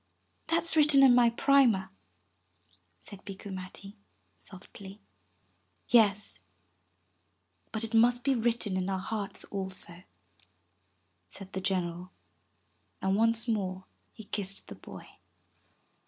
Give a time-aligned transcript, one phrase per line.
[0.47, 1.91] "That's written in my primer,"
[3.01, 3.97] said Bikku Matti
[4.35, 4.99] softly.
[5.89, 6.39] "Yes,
[7.71, 10.01] but it must be written in our hearts also,"
[11.29, 12.11] said the general,
[12.99, 15.07] and once more he kissed the boy.